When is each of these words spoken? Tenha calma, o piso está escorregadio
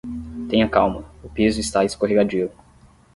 Tenha 0.49 0.67
calma, 0.67 1.05
o 1.23 1.29
piso 1.29 1.59
está 1.59 1.85
escorregadio 1.85 2.51